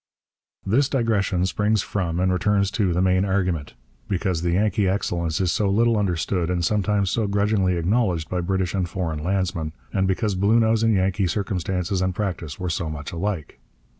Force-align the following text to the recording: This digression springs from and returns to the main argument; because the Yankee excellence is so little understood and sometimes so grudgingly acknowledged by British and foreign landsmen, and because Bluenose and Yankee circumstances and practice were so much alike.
This 0.65 0.89
digression 0.89 1.45
springs 1.45 1.83
from 1.83 2.19
and 2.19 2.33
returns 2.33 2.71
to 2.71 2.91
the 2.91 3.03
main 3.03 3.23
argument; 3.23 3.75
because 4.07 4.41
the 4.41 4.53
Yankee 4.53 4.89
excellence 4.89 5.39
is 5.39 5.51
so 5.51 5.69
little 5.69 5.95
understood 5.95 6.49
and 6.49 6.65
sometimes 6.65 7.11
so 7.11 7.27
grudgingly 7.27 7.77
acknowledged 7.77 8.27
by 8.27 8.41
British 8.41 8.73
and 8.73 8.89
foreign 8.89 9.19
landsmen, 9.23 9.73
and 9.93 10.07
because 10.07 10.33
Bluenose 10.33 10.81
and 10.81 10.95
Yankee 10.95 11.27
circumstances 11.27 12.01
and 12.01 12.15
practice 12.15 12.59
were 12.59 12.67
so 12.67 12.89
much 12.89 13.11
alike. 13.11 13.59